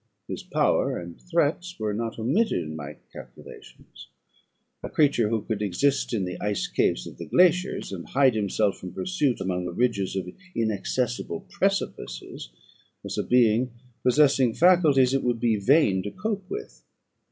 His 0.27 0.41
power 0.41 0.97
and 0.97 1.21
threats 1.29 1.79
were 1.79 1.93
not 1.93 2.17
omitted 2.17 2.63
in 2.63 2.75
my 2.75 2.97
calculations: 3.13 4.07
a 4.81 4.89
creature 4.89 5.29
who 5.29 5.43
could 5.43 5.61
exist 5.61 6.11
in 6.11 6.25
the 6.25 6.39
ice 6.41 6.65
caves 6.65 7.05
of 7.05 7.19
the 7.19 7.27
glaciers, 7.27 7.91
and 7.91 8.07
hide 8.07 8.33
himself 8.33 8.79
from 8.79 8.93
pursuit 8.95 9.39
among 9.39 9.65
the 9.65 9.73
ridges 9.73 10.15
of 10.15 10.27
inaccessible 10.55 11.41
precipices, 11.51 12.49
was 13.03 13.19
a 13.19 13.23
being 13.23 13.73
possessing 14.01 14.55
faculties 14.55 15.13
it 15.13 15.21
would 15.21 15.39
be 15.39 15.57
vain 15.57 16.01
to 16.01 16.09
cope 16.09 16.49
with. 16.49 16.83